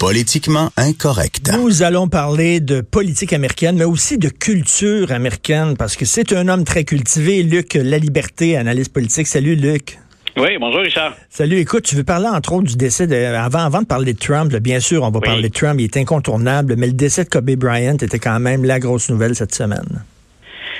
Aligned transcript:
Politiquement 0.00 0.70
incorrect. 0.76 1.50
Nous 1.56 1.82
allons 1.82 2.06
parler 2.06 2.60
de 2.60 2.82
politique 2.82 3.32
américaine, 3.32 3.76
mais 3.76 3.84
aussi 3.84 4.18
de 4.18 4.28
culture 4.28 5.10
américaine, 5.10 5.74
parce 5.76 5.96
que 5.96 6.04
c'est 6.04 6.34
un 6.34 6.48
homme 6.48 6.64
très 6.64 6.84
cultivé, 6.84 7.42
Luc 7.42 7.74
La 7.74 7.96
Liberté, 7.96 8.58
analyste 8.58 8.92
politique. 8.92 9.26
Salut, 9.26 9.56
Luc. 9.56 9.98
Oui, 10.36 10.50
bonjour 10.60 10.82
Richard. 10.82 11.16
Salut, 11.30 11.56
écoute, 11.56 11.84
tu 11.84 11.96
veux 11.96 12.04
parler 12.04 12.28
entre 12.28 12.52
autres 12.52 12.68
du 12.68 12.76
décès 12.76 13.06
de... 13.06 13.16
Avant, 13.16 13.60
avant 13.60 13.80
de 13.80 13.86
parler 13.86 14.12
de 14.12 14.18
Trump, 14.18 14.54
bien 14.56 14.80
sûr, 14.80 15.02
on 15.02 15.10
va 15.10 15.20
parler 15.20 15.48
de 15.48 15.54
Trump, 15.54 15.80
il 15.80 15.84
est 15.84 15.96
incontournable, 15.96 16.74
mais 16.76 16.88
le 16.88 16.92
décès 16.92 17.24
de 17.24 17.30
Kobe 17.30 17.50
Bryant 17.52 17.96
était 17.96 18.18
quand 18.18 18.38
même 18.38 18.64
la 18.64 18.78
grosse 18.78 19.08
nouvelle 19.08 19.34
cette 19.34 19.54
semaine. 19.54 20.04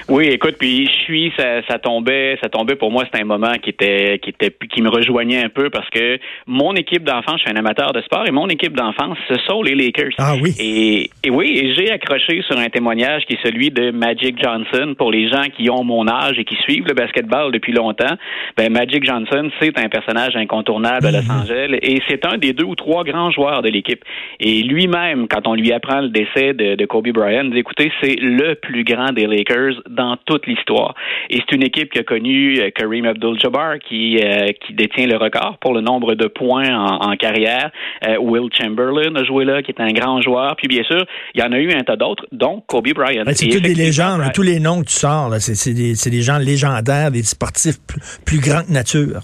Oui, 0.08 0.26
écoute, 0.26 0.56
puis 0.58 0.86
je 0.86 1.04
suis, 1.04 1.32
ça, 1.36 1.62
ça 1.68 1.78
tombait, 1.78 2.38
ça 2.42 2.48
tombait 2.48 2.76
pour 2.76 2.90
moi, 2.90 3.04
c'était 3.04 3.22
un 3.22 3.26
moment 3.26 3.52
qui 3.62 3.70
était, 3.70 4.18
qui 4.22 4.30
était, 4.30 4.54
qui 4.72 4.82
me 4.82 4.88
rejoignait 4.88 5.42
un 5.42 5.48
peu 5.48 5.70
parce 5.70 5.88
que 5.90 6.18
mon 6.46 6.74
équipe 6.74 7.04
d'enfance, 7.04 7.40
je 7.40 7.48
suis 7.48 7.50
un 7.50 7.58
amateur 7.58 7.92
de 7.92 8.00
sport 8.02 8.26
et 8.26 8.30
mon 8.30 8.48
équipe 8.48 8.76
d'enfance, 8.76 9.18
ce 9.28 9.34
sont 9.46 9.62
les 9.62 9.74
Lakers. 9.74 10.12
Ah 10.18 10.34
oui. 10.40 10.54
Et, 10.58 11.10
et 11.24 11.30
oui, 11.30 11.58
et 11.58 11.74
j'ai 11.74 11.90
accroché 11.90 12.42
sur 12.42 12.58
un 12.58 12.68
témoignage 12.68 13.24
qui 13.26 13.34
est 13.34 13.42
celui 13.42 13.70
de 13.70 13.90
Magic 13.90 14.40
Johnson 14.42 14.94
pour 14.96 15.10
les 15.10 15.28
gens 15.28 15.44
qui 15.56 15.70
ont 15.70 15.84
mon 15.84 16.08
âge 16.08 16.38
et 16.38 16.44
qui 16.44 16.56
suivent 16.56 16.86
le 16.86 16.94
basketball 16.94 17.52
depuis 17.52 17.72
longtemps. 17.72 18.16
Ben 18.56 18.72
Magic 18.72 19.04
Johnson, 19.04 19.50
c'est 19.60 19.78
un 19.78 19.88
personnage 19.88 20.36
incontournable 20.36 21.06
à 21.06 21.10
Los 21.10 21.22
mhm. 21.22 21.40
Angeles 21.40 21.78
et 21.82 22.00
c'est 22.08 22.24
un 22.26 22.38
des 22.38 22.52
deux 22.52 22.64
ou 22.64 22.74
trois 22.74 23.04
grands 23.04 23.30
joueurs 23.30 23.62
de 23.62 23.68
l'équipe. 23.68 24.02
Et 24.40 24.62
lui-même, 24.62 25.28
quand 25.28 25.46
on 25.46 25.54
lui 25.54 25.72
apprend 25.72 26.00
le 26.00 26.08
décès 26.08 26.52
de, 26.52 26.74
de 26.74 26.86
Kobe 26.86 27.08
Bryant, 27.08 27.44
dit, 27.44 27.58
écoutez, 27.58 27.92
c'est 28.02 28.16
le 28.20 28.54
plus 28.54 28.84
grand 28.84 29.12
des 29.12 29.26
Lakers 29.26 29.82
dans 29.88 30.16
toute 30.24 30.46
l'histoire. 30.46 30.94
Et 31.30 31.38
c'est 31.38 31.56
une 31.56 31.62
équipe 31.62 31.90
qui 31.90 31.98
a 31.98 32.02
connu 32.02 32.58
euh, 32.60 32.70
Kareem 32.70 33.06
Abdul-Jabbar, 33.06 33.78
qui, 33.78 34.18
euh, 34.18 34.52
qui 34.64 34.74
détient 34.74 35.06
le 35.06 35.16
record 35.16 35.58
pour 35.60 35.74
le 35.74 35.80
nombre 35.80 36.14
de 36.14 36.26
points 36.26 36.68
en, 36.74 37.16
carrière. 37.16 37.70
Euh, 38.06 38.16
Will 38.18 38.50
Chamberlain 38.52 39.14
a 39.16 39.24
joué 39.24 39.44
là, 39.44 39.62
qui 39.62 39.70
est 39.70 39.80
un 39.80 39.92
grand 39.92 40.20
joueur. 40.20 40.56
Puis 40.56 40.68
bien 40.68 40.82
sûr, 40.84 41.04
il 41.34 41.40
y 41.40 41.44
en 41.44 41.52
a 41.52 41.58
eu 41.58 41.72
un 41.72 41.82
tas 41.82 41.96
d'autres, 41.96 42.26
dont 42.32 42.62
Kobe 42.66 42.92
Bryant. 42.94 43.24
Ben, 43.24 43.34
c'est 43.34 43.48
toutes 43.48 43.62
des 43.62 43.74
légendes, 43.74 44.22
tous 44.34 44.42
les 44.42 44.60
noms 44.60 44.82
que 44.82 44.88
tu 44.88 44.94
sors, 44.94 45.32
c'est 45.38 45.72
des, 45.72 45.94
des, 45.94 46.22
gens 46.22 46.38
légendaires, 46.38 47.10
des 47.10 47.22
sportifs 47.22 47.78
plus, 47.86 48.00
plus 48.24 48.40
grands 48.40 48.62
que 48.62 48.72
nature. 48.72 49.22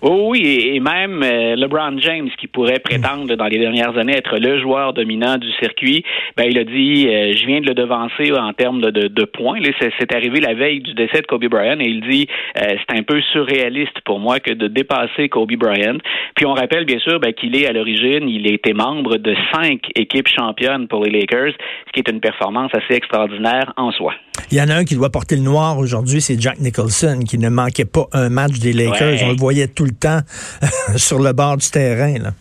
Oh 0.00 0.28
oui, 0.30 0.70
et 0.74 0.80
même 0.80 1.22
euh, 1.24 1.56
LeBron 1.56 1.98
James, 1.98 2.28
qui 2.38 2.46
pourrait 2.46 2.78
prétendre 2.78 3.34
dans 3.34 3.46
les 3.46 3.58
dernières 3.58 3.96
années 3.98 4.16
être 4.16 4.38
le 4.38 4.60
joueur 4.60 4.92
dominant 4.92 5.38
du 5.38 5.50
circuit, 5.52 6.04
ben 6.36 6.44
il 6.48 6.58
a 6.58 6.64
dit 6.64 7.08
euh, 7.08 7.34
je 7.34 7.46
viens 7.46 7.60
de 7.60 7.66
le 7.66 7.74
devancer 7.74 8.32
en 8.32 8.52
termes 8.52 8.80
de, 8.80 8.90
de, 8.90 9.08
de 9.08 9.24
points. 9.24 9.58
C'est 9.98 10.14
arrivé 10.14 10.40
la 10.40 10.54
veille 10.54 10.80
du 10.80 10.94
décès 10.94 11.20
de 11.20 11.26
Kobe 11.26 11.46
Bryant 11.46 11.80
et 11.80 11.88
il 11.88 12.00
dit 12.02 12.28
euh, 12.56 12.76
c'est 12.88 12.96
un 12.96 13.02
peu 13.02 13.20
surréaliste 13.32 14.00
pour 14.04 14.20
moi 14.20 14.38
que 14.38 14.52
de 14.52 14.68
dépasser 14.68 15.28
Kobe 15.28 15.56
Bryant. 15.56 15.98
Puis 16.36 16.46
on 16.46 16.52
rappelle 16.52 16.84
bien 16.84 16.98
sûr 17.00 17.18
ben, 17.18 17.32
qu'il 17.32 17.56
est 17.56 17.66
à 17.66 17.72
l'origine, 17.72 18.28
il 18.28 18.46
été 18.52 18.72
membre 18.72 19.16
de 19.16 19.34
cinq 19.52 19.80
équipes 19.96 20.28
championnes 20.28 20.88
pour 20.88 21.04
les 21.04 21.10
Lakers, 21.10 21.52
ce 21.86 21.92
qui 21.92 22.00
est 22.00 22.10
une 22.10 22.20
performance 22.20 22.70
assez 22.74 22.94
extraordinaire 22.94 23.72
en 23.76 23.90
soi. 23.90 24.14
Il 24.50 24.56
y 24.56 24.62
en 24.62 24.68
a 24.68 24.74
un 24.74 24.84
qui 24.84 24.94
doit 24.94 25.10
porter 25.10 25.36
le 25.36 25.42
noir 25.42 25.78
aujourd'hui, 25.78 26.20
c'est 26.20 26.40
Jack 26.40 26.60
Nicholson, 26.60 27.20
qui 27.26 27.38
ne 27.38 27.48
manquait 27.48 27.84
pas 27.84 28.08
un 28.12 28.28
match 28.28 28.58
des 28.58 28.72
Lakers. 28.72 29.20
On 29.24 29.30
le 29.30 29.36
voyait 29.36 29.68
tout 29.68 29.84
le 29.84 29.92
temps 29.92 30.20
sur 30.96 31.18
le 31.18 31.32
bord 31.32 31.56
du 31.56 31.68
terrain. 31.68 32.18
Là. 32.18 32.32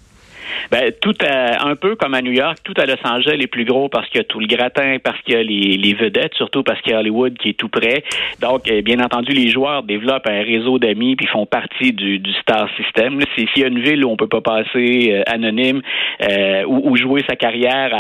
Ben, 0.72 0.92
tout 1.02 1.14
un 1.22 1.76
peu 1.76 1.96
comme 1.96 2.14
à 2.14 2.22
New 2.22 2.32
York, 2.32 2.58
tout 2.64 2.74
à 2.78 2.86
Los 2.86 2.96
Angeles 3.04 3.38
est 3.42 3.48
plus 3.48 3.66
gros 3.66 3.90
parce 3.90 4.08
qu'il 4.10 4.18
y 4.18 4.22
a 4.22 4.24
tout 4.24 4.40
le 4.40 4.48
gratin, 4.48 4.98
parce 5.04 5.20
qu'il 5.22 5.36
y 5.36 5.38
a 5.38 5.44
les, 5.44 5.94
vedettes, 5.94 6.34
surtout 6.36 6.64
parce 6.64 6.82
qu'il 6.82 6.92
y 6.92 6.96
a 6.96 7.00
Hollywood 7.00 7.38
qui 7.38 7.50
est 7.50 7.54
tout 7.54 7.70
près. 7.70 8.04
Donc, 8.42 8.70
euh, 8.70 8.82
bien 8.82 9.00
entendu, 9.00 9.32
les 9.32 9.50
joueurs 9.50 9.84
développent 9.84 10.28
un 10.28 10.44
réseau 10.44 10.80
d'amis 10.80 11.16
puis 11.16 11.28
font 11.28 11.46
partie 11.46 11.94
du, 11.94 12.22
star 12.42 12.70
system. 12.76 13.20
S'il 13.36 13.48
y 13.56 13.64
a 13.64 13.68
une 13.68 13.80
ville 13.80 14.06
où 14.06 14.10
on 14.10 14.18
peut 14.18 14.28
pas 14.28 14.42
passer 14.42 15.12
euh, 15.12 15.24
anonyme 15.28 15.82
euh, 16.22 16.64
ou, 16.68 16.96
jouer 16.98 17.24
sa 17.28 17.36
carrière 17.36 17.92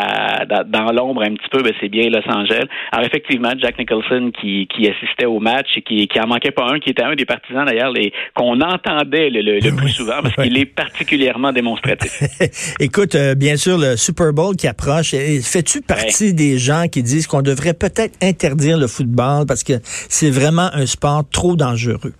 dans, 0.48 0.92
l'ombre 0.92 1.23
un 1.23 1.34
petit 1.36 1.50
peu, 1.50 1.62
ben, 1.62 1.73
c'est 1.80 1.90
bien 1.90 2.09
Los 2.09 2.28
Angeles. 2.30 2.66
Alors 2.92 3.06
effectivement, 3.06 3.52
Jack 3.58 3.78
Nicholson 3.78 4.31
qui, 4.40 4.68
assistait 4.88 5.25
au 5.25 5.40
match 5.40 5.68
et 5.75 5.81
qui, 5.81 6.08
qui 6.08 6.20
en 6.20 6.28
manquait 6.28 6.52
pas 6.52 6.68
un, 6.72 6.80
qui 6.80 6.91
était 6.91 7.03
un 7.03 7.16
des 7.16 7.25
partisans 7.25 7.66
d'ailleurs 7.66 7.94
qu'on 8.34 8.62
entendait 8.62 9.30
le, 9.30 9.59
plus 9.75 9.90
souvent 9.90 10.22
parce 10.22 10.36
qu'il 10.36 10.57
est 10.57 10.66
particulièrement 10.66 11.52
démonstratif. 11.52 12.22
Écoute, 12.80 13.16
euh, 13.16 13.36
bien 13.36 13.58
sûr, 13.58 13.78
le 13.78 13.96
Super 13.96 14.34
Bowl 14.34 14.56
qui 14.56 14.68
approche, 14.68 15.16
fais-tu 15.42 15.81
partie 15.81 16.34
des 16.34 16.58
gens 16.58 16.88
qui 16.88 17.03
disent 17.03 17.28
qu'on 17.28 17.42
devrait 17.42 17.74
peut-être 17.74 18.16
interdire 18.22 18.78
le 18.78 18.88
football 18.88 19.46
parce 19.46 19.64
que 19.64 19.80
c'est 20.09 20.30
vraiment 20.30 20.70
un 20.74 20.86
sport 20.86 21.24
trop 21.31 21.56
dangereux? 21.56 22.14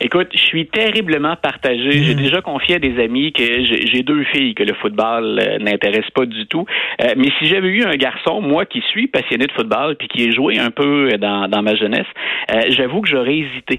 Écoute, 0.00 0.28
je 0.32 0.40
suis 0.40 0.66
terriblement 0.66 1.36
partagé. 1.36 1.92
J'ai 1.92 2.14
hmm. 2.14 2.18
déjà 2.18 2.40
confié 2.40 2.76
à 2.76 2.78
des 2.78 3.02
amis 3.02 3.32
que 3.32 3.42
j'ai 3.64 4.02
deux 4.02 4.24
filles 4.24 4.54
que 4.54 4.62
le 4.62 4.74
football 4.74 5.38
euh, 5.38 5.58
n'intéresse 5.58 6.08
pas 6.14 6.26
du 6.26 6.46
tout. 6.46 6.66
Euh, 7.02 7.14
mais 7.16 7.28
si 7.38 7.46
j'avais 7.46 7.68
eu 7.68 7.84
un 7.84 7.94
garçon, 7.94 8.40
moi 8.40 8.66
qui 8.66 8.80
suis 8.90 9.06
passionné 9.06 9.46
de 9.46 9.52
football 9.52 9.96
puis 9.96 10.08
qui 10.08 10.24
ai 10.24 10.32
joué 10.32 10.58
un 10.58 10.70
peu 10.70 11.16
dans, 11.18 11.48
dans 11.48 11.62
ma 11.62 11.74
jeunesse, 11.76 12.06
euh, 12.52 12.60
j'avoue 12.70 13.02
que 13.02 13.08
j'aurais 13.08 13.38
hésité. 13.38 13.78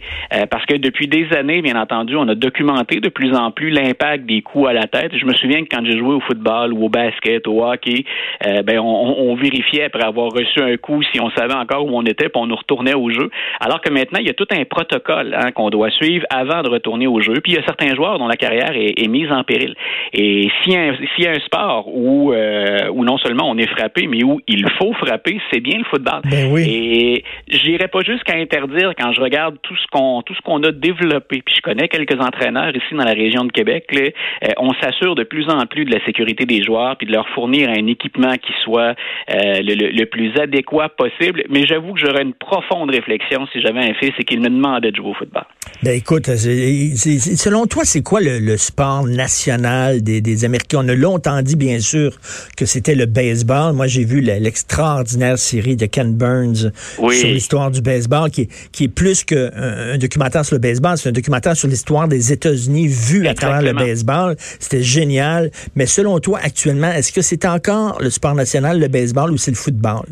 parce 0.49 0.65
que 0.65 0.75
depuis 0.75 1.07
des 1.07 1.27
années, 1.33 1.61
bien 1.61 1.79
entendu, 1.79 2.15
on 2.15 2.27
a 2.27 2.35
documenté 2.35 2.99
de 2.99 3.09
plus 3.09 3.33
en 3.35 3.51
plus 3.51 3.69
l'impact 3.69 4.25
des 4.25 4.41
coups 4.41 4.69
à 4.69 4.73
la 4.73 4.87
tête. 4.87 5.11
Je 5.17 5.25
me 5.25 5.33
souviens 5.33 5.63
que 5.63 5.69
quand 5.69 5.85
j'ai 5.85 5.97
joué 5.97 6.15
au 6.15 6.21
football 6.21 6.73
ou 6.73 6.85
au 6.85 6.89
basket, 6.89 7.47
au 7.47 7.63
hockey, 7.63 8.05
ben 8.41 8.79
on, 8.79 9.29
on, 9.29 9.35
vérifiait 9.35 9.83
après 9.83 10.03
avoir 10.03 10.31
reçu 10.31 10.61
un 10.61 10.77
coup 10.77 11.01
si 11.03 11.19
on 11.19 11.29
savait 11.31 11.53
encore 11.53 11.85
où 11.85 11.97
on 11.97 12.03
était, 12.03 12.29
puis 12.29 12.41
on 12.41 12.47
nous 12.47 12.55
retournait 12.55 12.95
au 12.95 13.09
jeu. 13.09 13.29
Alors 13.59 13.81
que 13.81 13.89
maintenant, 13.89 14.19
il 14.19 14.27
y 14.27 14.29
a 14.29 14.33
tout 14.33 14.47
un 14.51 14.63
protocole 14.65 15.35
hein, 15.37 15.51
qu'on 15.51 15.69
doit 15.69 15.89
suivre 15.95 16.25
avant 16.29 16.61
de 16.61 16.69
retourner 16.69 17.07
au 17.07 17.21
jeu. 17.21 17.33
Puis 17.43 17.53
il 17.53 17.55
y 17.55 17.57
a 17.59 17.63
certains 17.63 17.93
joueurs 17.95 18.19
dont 18.19 18.27
la 18.27 18.35
carrière 18.35 18.71
est, 18.73 19.07
mise 19.07 19.31
en 19.31 19.43
péril. 19.43 19.75
Et 20.13 20.49
s'il 20.63 20.73
y, 20.73 21.27
a 21.27 21.31
un 21.31 21.39
sport 21.45 21.87
où, 21.87 22.33
euh, 22.33 22.89
où 22.91 23.03
non 23.03 23.17
seulement 23.17 23.49
on 23.49 23.57
est 23.57 23.67
frappé, 23.67 24.07
mais 24.07 24.23
où 24.23 24.41
il 24.47 24.67
faut 24.77 24.93
frapper, 24.93 25.39
c'est 25.51 25.59
bien 25.59 25.77
le 25.77 25.83
football. 25.85 26.21
Ben 26.29 26.51
oui. 26.51 26.63
Et 26.67 27.23
j'irai 27.47 27.87
pas 27.87 28.01
jusqu'à 28.01 28.35
interdire 28.35 28.93
quand 28.97 29.13
je 29.13 29.21
regarde 29.21 29.57
tout 29.61 29.75
ce 29.75 29.85
qu'on 29.91 30.21
tout 30.21 30.33
ce 30.33 30.41
qu'on 30.41 30.61
a 30.63 30.71
développé. 30.71 31.41
Puis 31.45 31.55
je 31.55 31.61
connais 31.61 31.87
quelques 31.87 32.19
entraîneurs 32.19 32.75
ici 32.75 32.93
dans 32.93 33.05
la 33.05 33.13
région 33.13 33.45
de 33.45 33.51
Québec. 33.51 33.85
Là, 33.91 34.01
euh, 34.01 34.51
on 34.57 34.73
s'assure 34.73 35.15
de 35.15 35.23
plus 35.23 35.47
en 35.49 35.65
plus 35.65 35.85
de 35.85 35.91
la 35.91 36.03
sécurité 36.05 36.45
des 36.45 36.63
joueurs 36.63 36.97
puis 36.97 37.07
de 37.07 37.11
leur 37.11 37.27
fournir 37.29 37.69
un 37.69 37.87
équipement 37.87 38.33
qui 38.33 38.53
soit 38.63 38.95
euh, 39.31 39.61
le, 39.61 39.91
le, 39.91 40.05
plus 40.05 40.31
adéquat 40.39 40.89
possible. 40.89 41.43
Mais 41.49 41.65
j'avoue 41.65 41.93
que 41.93 41.99
j'aurais 41.99 42.23
une 42.23 42.33
profonde 42.33 42.91
réflexion 42.91 43.47
si 43.51 43.61
j'avais 43.61 43.81
un 43.81 43.93
fils 43.95 44.11
et 44.19 44.23
qu'il 44.23 44.39
me 44.39 44.49
demandait 44.49 44.91
de 44.91 44.95
jouer 44.95 45.09
au 45.09 45.13
football. 45.13 45.45
Ben 45.83 45.91
écoute, 45.91 46.25
selon 46.25 47.65
toi, 47.67 47.83
c'est 47.85 48.01
quoi 48.01 48.19
le, 48.21 48.57
sport 48.57 49.05
national 49.05 50.01
des, 50.01 50.45
Américains? 50.45 50.79
On 50.83 50.87
a 50.87 50.95
longtemps 50.95 51.41
dit, 51.41 51.55
bien 51.55 51.79
sûr, 51.79 52.17
que 52.57 52.65
c'était 52.65 52.95
le 52.95 53.05
baseball. 53.05 53.73
Moi, 53.73 53.87
j'ai 53.87 54.03
vu 54.03 54.21
l'extraordinaire 54.21 55.37
série 55.37 55.75
de 55.75 55.85
Ken 55.85 56.15
Burns 56.15 56.71
sur 56.95 57.27
l'histoire 57.27 57.71
du 57.71 57.81
baseball, 57.81 58.31
qui, 58.31 58.49
qui 58.71 58.85
est 58.85 58.89
plus 58.89 59.23
qu'un 59.23 59.51
un 59.53 59.97
documentaire 59.97 60.45
sur 60.45 60.55
le 60.55 60.59
baseball. 60.61 60.97
C'est 60.97 61.09
un 61.09 61.13
documentaire 61.13 61.55
sur 61.55 61.67
l'histoire 61.67 62.07
des 62.07 62.31
États-Unis 62.31 62.87
vu 62.87 63.27
à 63.27 63.33
travers 63.33 63.61
le 63.61 63.73
baseball. 63.73 64.35
C'était 64.59 64.83
génial. 64.83 65.51
Mais 65.75 65.85
selon 65.85 66.19
toi, 66.19 66.39
actuellement, 66.41 66.91
est-ce 66.91 67.11
que 67.11 67.21
c'est 67.21 67.45
encore 67.45 68.01
le 68.01 68.09
sport 68.09 68.33
national, 68.33 68.79
le 68.79 68.87
baseball, 68.87 69.31
ou 69.31 69.37
c'est 69.37 69.51
le 69.51 69.57
football? 69.57 70.05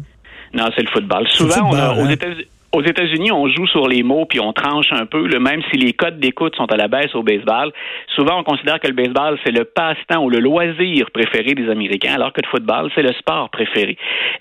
Non, 0.54 0.66
c'est 0.76 0.84
le 0.84 0.90
football. 0.92 1.28
Souvent, 1.30 1.72
on 1.72 1.74
a, 1.74 1.96
aux 1.96 2.02
hein? 2.02 2.10
États-Unis 2.10 2.46
aux 2.74 2.82
États-Unis, 2.82 3.32
on 3.32 3.48
joue 3.48 3.68
sur 3.68 3.88
les 3.88 4.02
mots 4.02 4.26
puis 4.26 4.40
on 4.40 4.52
tranche 4.52 4.92
un 4.92 5.06
peu, 5.06 5.28
le 5.28 5.40
même 5.40 5.62
si 5.72 5.78
les 5.78 5.94
codes 5.94 6.20
d'écoute 6.20 6.56
sont 6.56 6.72
à 6.72 6.76
la 6.76 6.88
baisse 6.88 7.14
au 7.14 7.22
baseball. 7.22 7.72
Souvent, 8.16 8.40
on 8.40 8.44
considère 8.44 8.80
que 8.80 8.88
le 8.88 8.94
baseball, 8.94 9.38
c'est 9.46 9.52
le 9.52 9.64
passe-temps 9.64 10.24
ou 10.24 10.30
le 10.30 10.40
loisir 10.40 11.12
préféré 11.12 11.54
des 11.54 11.70
Américains, 11.70 12.14
alors 12.16 12.34
que 12.34 12.42
le 12.44 12.50
football, 12.50 12.90
c'est 12.96 13.04
le 13.04 13.14
sport 13.14 13.50
préféré. 13.52 13.96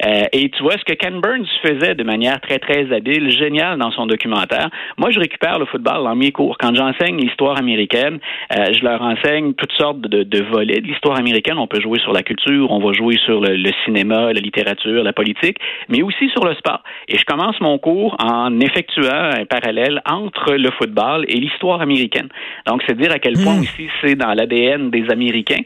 Euh, 0.06 0.24
et 0.32 0.48
tu 0.48 0.62
vois, 0.62 0.72
ce 0.78 0.84
que 0.84 0.94
Ken 0.94 1.20
Burns 1.20 1.46
faisait 1.62 1.94
de 1.94 2.04
manière 2.04 2.40
très, 2.40 2.58
très 2.58 2.90
habile, 2.92 3.30
génial 3.30 3.78
dans 3.78 3.90
son 3.90 4.06
documentaire, 4.06 4.70
moi, 4.96 5.10
je 5.10 5.20
récupère 5.20 5.58
le 5.58 5.66
football 5.66 6.04
dans 6.04 6.16
mes 6.16 6.32
cours. 6.32 6.56
Quand 6.58 6.74
j'enseigne 6.74 7.18
l'histoire 7.18 7.58
américaine, 7.58 8.18
euh, 8.56 8.72
je 8.72 8.82
leur 8.82 9.02
enseigne 9.02 9.52
toutes 9.54 9.72
sortes 9.72 10.00
de, 10.00 10.42
volets 10.44 10.80
de 10.80 10.86
l'histoire 10.86 11.18
américaine. 11.18 11.58
On 11.58 11.66
peut 11.66 11.80
jouer 11.80 11.98
sur 12.00 12.12
la 12.12 12.22
culture, 12.22 12.70
on 12.70 12.78
va 12.78 12.92
jouer 12.94 13.18
sur 13.26 13.40
le 13.42 13.70
cinéma, 13.84 14.32
la 14.32 14.40
littérature, 14.40 15.02
la 15.02 15.12
politique, 15.12 15.58
mais 15.90 16.02
aussi 16.02 16.30
sur 16.30 16.44
le 16.44 16.54
sport. 16.54 16.82
Et 17.08 17.18
je 17.18 17.24
commence 17.24 17.60
mon 17.60 17.78
cours 17.78 18.16
en 18.22 18.60
effectuant 18.60 19.30
un 19.36 19.44
parallèle 19.46 20.00
entre 20.08 20.54
le 20.54 20.70
football 20.70 21.24
et 21.28 21.36
l'histoire 21.36 21.80
américaine. 21.80 22.28
Donc, 22.66 22.82
c'est 22.86 22.96
dire 22.96 23.10
à 23.10 23.18
quel 23.18 23.34
point 23.34 23.56
hmm. 23.56 23.60
aussi 23.62 23.88
c'est 24.00 24.14
dans 24.14 24.32
l'ADN 24.32 24.90
des 24.90 25.10
Américains. 25.10 25.62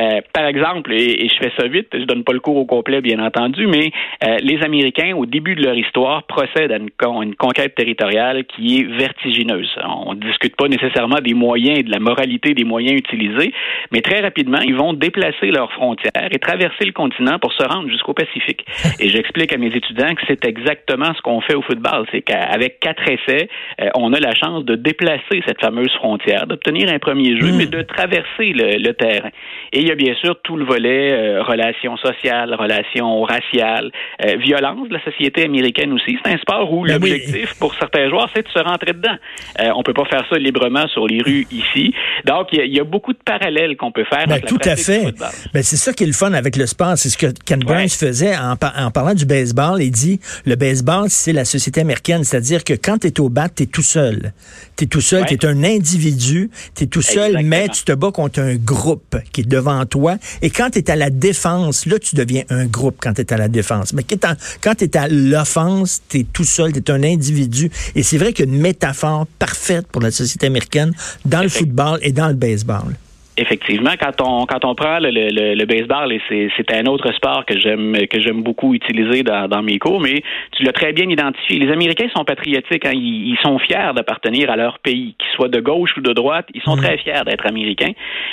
Euh, 0.00 0.20
par 0.32 0.46
exemple, 0.46 0.92
et, 0.92 1.28
je 1.28 1.34
fais 1.36 1.52
ça 1.56 1.68
vite, 1.68 1.88
je 1.92 2.04
donne 2.04 2.24
pas 2.24 2.32
le 2.32 2.40
cours 2.40 2.56
au 2.56 2.64
complet, 2.64 3.00
bien 3.00 3.24
entendu, 3.24 3.66
mais 3.66 3.92
euh, 4.24 4.38
les 4.42 4.62
Américains, 4.62 5.14
au 5.16 5.26
début 5.26 5.54
de 5.54 5.62
leur 5.62 5.74
histoire, 5.74 6.24
procèdent 6.24 6.72
à 6.72 6.76
une, 6.76 6.90
une, 7.22 7.34
conquête 7.36 7.74
territoriale 7.74 8.44
qui 8.44 8.80
est 8.80 8.82
vertigineuse. 8.82 9.70
On 9.84 10.14
ne 10.14 10.20
discute 10.20 10.56
pas 10.56 10.68
nécessairement 10.68 11.20
des 11.22 11.34
moyens 11.34 11.78
et 11.78 11.82
de 11.82 11.90
la 11.90 12.00
moralité 12.00 12.54
des 12.54 12.64
moyens 12.64 12.98
utilisés, 12.98 13.52
mais 13.92 14.00
très 14.00 14.20
rapidement, 14.20 14.60
ils 14.64 14.74
vont 14.74 14.92
déplacer 14.94 15.50
leurs 15.50 15.72
frontières 15.72 16.28
et 16.30 16.38
traverser 16.38 16.84
le 16.84 16.92
continent 16.92 17.38
pour 17.38 17.52
se 17.52 17.62
rendre 17.62 17.88
jusqu'au 17.88 18.14
Pacifique. 18.14 18.64
Et 19.00 19.08
j'explique 19.08 19.52
à 19.52 19.56
mes 19.56 19.68
étudiants 19.68 20.14
que 20.14 20.22
c'est 20.26 20.44
exactement 20.44 21.14
ce 21.14 21.22
qu'on 21.22 21.40
fait 21.40 21.54
au 21.54 21.62
football 21.62 21.99
c'est 22.10 22.22
qu'avec 22.22 22.80
quatre 22.80 23.02
essais, 23.08 23.48
euh, 23.80 23.88
on 23.94 24.12
a 24.12 24.20
la 24.20 24.34
chance 24.34 24.64
de 24.64 24.74
déplacer 24.74 25.42
cette 25.46 25.60
fameuse 25.60 25.92
frontière, 25.94 26.46
d'obtenir 26.46 26.90
un 26.92 26.98
premier 26.98 27.38
jeu, 27.38 27.52
hmm. 27.52 27.56
mais 27.56 27.66
de 27.66 27.82
traverser 27.82 28.52
le, 28.54 28.90
terrain. 28.92 29.30
Et 29.72 29.80
il 29.80 29.88
y 29.88 29.90
a 29.92 29.94
bien 29.94 30.14
sûr 30.14 30.36
tout 30.42 30.56
le 30.56 30.64
volet 30.64 31.12
euh, 31.12 31.42
relations 31.42 31.96
sociales, 31.96 32.54
relations 32.54 33.22
raciales, 33.22 33.90
euh, 34.24 34.36
violence 34.36 34.88
de 34.88 34.94
la 34.94 35.04
société 35.04 35.44
américaine 35.44 35.92
aussi. 35.92 36.18
C'est 36.24 36.32
un 36.32 36.38
sport 36.38 36.72
où 36.72 36.84
ben 36.84 36.94
l'objectif 36.94 37.54
pour 37.58 37.74
certains 37.74 38.08
joueurs, 38.08 38.28
c'est 38.34 38.42
de 38.42 38.48
se 38.48 38.58
rentrer 38.58 38.92
dedans. 38.92 39.16
Euh, 39.60 39.70
on 39.76 39.82
peut 39.82 39.92
pas 39.92 40.04
faire 40.06 40.24
ça 40.28 40.38
librement 40.38 40.86
sur 40.88 41.06
les 41.06 41.22
rues 41.22 41.46
ici. 41.50 41.94
Donc, 42.26 42.48
il 42.52 42.74
y, 42.74 42.80
a 42.80 42.84
beaucoup 42.84 43.12
de 43.12 43.18
parallèles 43.24 43.76
qu'on 43.76 43.92
peut 43.92 44.04
faire. 44.04 44.26
Ben, 44.26 44.40
tout 44.40 44.58
à 44.64 44.76
fait. 44.76 45.12
Ben, 45.54 45.62
c'est 45.62 45.76
ça 45.76 45.92
qui 45.92 46.04
est 46.04 46.06
le 46.06 46.12
fun 46.12 46.32
avec 46.32 46.56
le 46.56 46.66
sport. 46.66 46.96
C'est 46.96 47.08
ce 47.08 47.18
que 47.18 47.26
Ken 47.44 47.60
Burns 47.60 47.88
faisait 47.88 48.36
en, 48.36 48.52
en, 48.52 48.90
parlant 48.90 49.14
du 49.14 49.26
baseball. 49.26 49.82
Il 49.82 49.90
dit, 49.90 50.20
le 50.46 50.56
baseball, 50.56 51.08
c'est 51.08 51.32
la 51.32 51.44
société 51.44 51.80
américaine. 51.80 51.89
C'est-à-dire 52.24 52.64
que 52.64 52.74
quand 52.74 52.98
tu 52.98 53.08
es 53.08 53.20
au 53.20 53.28
bat, 53.28 53.48
tu 53.48 53.64
es 53.64 53.66
tout 53.66 53.82
seul. 53.82 54.32
Tu 54.76 54.84
es 54.84 54.86
tout 54.86 55.00
seul, 55.00 55.26
tu 55.26 55.34
es 55.34 55.46
un 55.46 55.64
individu, 55.64 56.50
tu 56.74 56.84
es 56.84 56.86
tout 56.86 57.02
seul, 57.02 57.42
mais 57.42 57.68
tu 57.68 57.84
te 57.84 57.92
bats 57.92 58.10
contre 58.12 58.40
un 58.40 58.56
groupe 58.56 59.16
qui 59.32 59.42
est 59.42 59.48
devant 59.48 59.84
toi. 59.86 60.16
Et 60.42 60.50
quand 60.50 60.70
tu 60.70 60.78
es 60.78 60.90
à 60.90 60.96
la 60.96 61.10
défense, 61.10 61.86
là, 61.86 61.98
tu 61.98 62.16
deviens 62.16 62.44
un 62.50 62.66
groupe 62.66 62.96
quand 63.00 63.14
tu 63.14 63.22
es 63.22 63.32
à 63.32 63.36
la 63.36 63.48
défense. 63.48 63.92
Mais 63.92 64.04
quand 64.04 64.74
tu 64.74 64.84
es 64.84 64.96
à 64.96 65.08
l'offense, 65.08 66.02
tu 66.08 66.20
es 66.20 66.24
tout 66.24 66.44
seul, 66.44 66.72
tu 66.72 66.78
es 66.78 66.90
un 66.90 67.02
individu. 67.02 67.70
Et 67.94 68.02
c'est 68.02 68.18
vrai 68.18 68.32
qu'une 68.32 68.56
métaphore 68.56 69.26
parfaite 69.38 69.86
pour 69.88 70.02
la 70.02 70.10
société 70.10 70.46
américaine 70.46 70.92
dans 71.24 71.42
le 71.42 71.48
football 71.48 71.98
et 72.02 72.12
dans 72.12 72.28
le 72.28 72.34
baseball. 72.34 72.96
Effectivement, 73.36 73.92
quand 73.98 74.20
on 74.20 74.44
quand 74.44 74.64
on 74.64 74.74
prend 74.74 74.98
le, 74.98 75.10
le, 75.10 75.54
le 75.54 75.64
baseball 75.64 76.12
et 76.12 76.20
c'est 76.28 76.74
un 76.74 76.86
autre 76.86 77.12
sport 77.12 77.44
que 77.46 77.58
j'aime 77.58 77.96
que 78.08 78.20
j'aime 78.20 78.42
beaucoup 78.42 78.74
utiliser 78.74 79.22
dans, 79.22 79.48
dans, 79.48 79.62
mes 79.62 79.78
cours, 79.78 80.00
mais 80.00 80.22
tu 80.52 80.64
l'as 80.64 80.72
très 80.72 80.92
bien 80.92 81.08
identifié. 81.08 81.58
Les 81.58 81.72
Américains 81.72 82.08
sont 82.14 82.24
patriotiques, 82.24 82.84
hein. 82.84 82.92
ils, 82.92 83.38
sont 83.42 83.58
fiers 83.58 83.92
d'appartenir 83.94 84.50
à 84.50 84.56
leur 84.56 84.78
pays, 84.80 85.14
qu'ils 85.18 85.30
soient 85.36 85.48
de 85.48 85.60
gauche 85.60 85.96
ou 85.96 86.00
de 86.00 86.12
droite, 86.12 86.48
ils 86.54 86.62
sont 86.62 86.76
mm. 86.76 86.80
très 86.80 86.98
fiers 86.98 87.22
d'être 87.24 87.46
américains. 87.46 87.92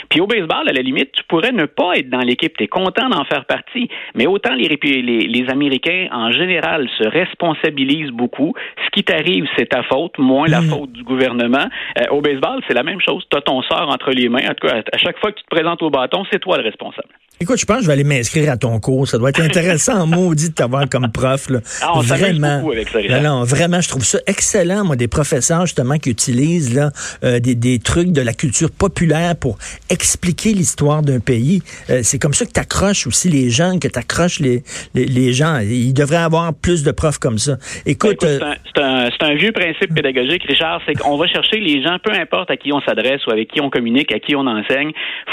Puis 0.09 0.19
au 0.19 0.27
baseball, 0.27 0.67
à 0.67 0.73
la 0.73 0.81
limite, 0.81 1.11
tu 1.13 1.23
pourrais 1.25 1.51
ne 1.51 1.65
pas 1.65 1.93
être 1.95 2.09
dans 2.09 2.19
l'équipe, 2.19 2.57
tu 2.57 2.63
es 2.63 2.67
content 2.67 3.09
d'en 3.09 3.23
faire 3.25 3.45
partie, 3.45 3.89
mais 4.15 4.25
autant 4.25 4.55
les, 4.55 4.67
les, 4.67 5.01
les 5.01 5.49
Américains 5.49 6.07
en 6.11 6.31
général 6.31 6.89
se 6.97 7.07
responsabilisent 7.07 8.11
beaucoup. 8.11 8.53
Ce 8.85 8.89
qui 8.91 9.03
t'arrive, 9.03 9.45
c'est 9.57 9.69
ta 9.69 9.83
faute, 9.83 10.17
moins 10.17 10.47
la 10.47 10.61
mm. 10.61 10.69
faute 10.69 10.91
du 10.91 11.03
gouvernement. 11.03 11.67
Euh, 11.99 12.03
au 12.11 12.21
baseball, 12.21 12.61
c'est 12.67 12.73
la 12.73 12.83
même 12.83 12.99
chose. 13.01 13.23
Tu 13.29 13.37
as 13.37 13.41
ton 13.41 13.61
sort 13.61 13.89
entre 13.89 14.11
les 14.11 14.29
mains. 14.29 14.45
En 14.49 14.53
tout 14.53 14.67
cas, 14.67 14.81
à 14.91 14.97
chaque 14.97 15.19
fois 15.19 15.31
que 15.31 15.37
tu 15.37 15.43
te 15.43 15.55
présentes 15.55 15.81
au 15.81 15.89
bâton, 15.89 16.23
c'est 16.31 16.39
toi 16.39 16.57
le 16.57 16.63
responsable. 16.63 17.09
Écoute, 17.39 17.59
je 17.59 17.65
pense 17.65 17.77
que 17.77 17.83
je 17.83 17.87
vais 17.87 17.93
aller 17.93 18.03
m'inscrire 18.03 18.51
à 18.51 18.57
ton 18.57 18.79
cours. 18.79 19.07
Ça 19.07 19.19
doit 19.19 19.29
être 19.29 19.41
intéressant 19.41 20.07
maudit 20.07 20.49
de 20.49 20.55
t'avoir 20.55 20.89
comme 20.89 21.11
prof. 21.11 21.49
Là. 21.49 21.59
Ah, 21.83 21.91
on 21.95 21.99
vraiment. 21.99 22.67
Avec 22.67 22.89
ça, 22.89 22.99
non, 22.99 23.21
non, 23.21 23.43
vraiment, 23.43 23.79
je 23.79 23.89
trouve 23.89 24.03
ça 24.03 24.17
excellent, 24.25 24.83
moi, 24.83 24.95
des 24.95 25.07
professeurs 25.07 25.67
justement 25.67 25.97
qui 25.97 26.09
utilisent 26.09 26.75
là, 26.75 26.89
euh, 27.23 27.39
des, 27.39 27.53
des, 27.53 27.77
trucs 27.77 28.11
de 28.11 28.21
la 28.21 28.33
culture 28.33 28.69
populaire 28.71 29.35
pour 29.39 29.59
expliquer 29.91 30.53
l'histoire 30.53 31.03
d'un 31.03 31.19
pays. 31.19 31.61
Euh, 31.91 31.99
c'est 32.01 32.17
comme 32.17 32.33
ça 32.33 32.45
que 32.45 32.51
tu 32.51 32.59
accroches 32.59 33.05
aussi 33.05 33.29
les 33.29 33.51
gens, 33.51 33.77
que 33.77 33.87
tu 33.87 33.99
accroches 33.99 34.39
les, 34.39 34.63
les, 34.95 35.31
gens. 35.31 35.59
Il 35.59 35.93
devrait 35.93 36.17
y 36.17 36.19
avoir 36.19 36.51
plus 36.55 36.83
de 36.83 36.91
profs 36.91 37.19
comme 37.19 37.37
ça. 37.37 37.57
Écoute, 37.85 38.17
ben, 38.21 38.55
c'est 38.73 38.81
un, 38.81 39.09
un, 39.21 39.35
vieux 39.35 39.51
principe 39.51 39.93
pédagogique, 39.93 40.43
Richard, 40.43 40.81
c'est 40.87 40.95
qu'on 40.95 41.17
va 41.17 41.27
chercher 41.27 41.59
les 41.59 41.83
gens, 41.83 41.97
peu 42.03 42.13
importe 42.13 42.49
à 42.49 42.57
qui 42.57 42.73
on 42.73 42.81
s'adresse 42.81 43.25
ou 43.27 43.31
avec 43.31 43.51
qui 43.51 43.61
on 43.61 43.69
communique, 43.69 44.11
à 44.11 44.19
qui 44.19 44.35
on 44.35 44.47
enseigne, 44.47 44.76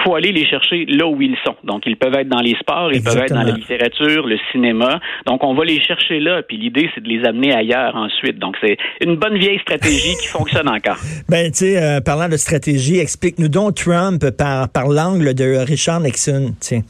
faut 0.03 0.15
aller 0.15 0.33
les 0.33 0.47
chercher 0.47 0.85
là 0.87 1.07
où 1.07 1.21
ils 1.21 1.37
sont. 1.45 1.57
Donc, 1.65 1.83
ils 1.87 1.97
peuvent 1.97 2.15
être 2.15 2.29
dans 2.29 2.41
les 2.41 2.55
sports, 2.57 2.93
ils 2.93 3.03
peuvent 3.03 3.19
être 3.19 3.35
dans 3.35 3.43
la 3.43 3.53
littérature, 3.53 4.27
le 4.27 4.39
cinéma. 4.53 5.01
Donc, 5.27 5.43
on 5.45 5.55
va 5.55 5.65
les 5.65 5.81
chercher 5.81 6.21
là. 6.21 6.43
Puis 6.43 6.57
l'idée, 6.57 6.91
c'est 6.95 7.03
de 7.03 7.09
les 7.09 7.25
amener 7.25 7.55
ailleurs 7.55 7.97
ensuite. 7.97 8.39
Donc, 8.39 8.57
c'est 8.63 8.77
une 9.01 9.17
bonne 9.17 9.39
vieille 9.39 9.59
stratégie 9.61 10.15
qui 10.21 10.29
fonctionne 10.33 10.69
encore. 10.69 10.99
Ben, 11.29 11.51
tu 11.51 11.59
sais, 11.59 11.83
euh, 11.83 12.01
parlant 12.01 12.29
de 12.29 12.37
stratégie, 12.37 12.99
explique-nous 12.99 13.49
donc 13.49 13.75
Trump 13.75 14.25
par, 14.37 14.69
par 14.71 14.89
l'angle 14.89 15.35
de 15.35 15.65
Richard 15.65 16.01
Nixon. 16.01 16.55
Tiens. 16.61 16.83